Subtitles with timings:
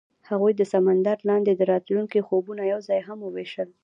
[0.29, 3.69] هغوی د سمندر لاندې د راتلونکي خوبونه یوځای هم وویشل.